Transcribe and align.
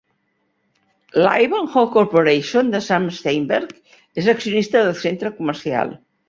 La 1.23 1.33
Ivanhoe 1.43 1.91
Corporation 1.97 2.71
de 2.77 2.81
Sam 2.85 3.05
Steinberg 3.19 3.77
és 4.23 4.31
accionista 4.35 4.83
del 4.89 4.99
centre 5.05 5.33
comercial. 5.39 5.95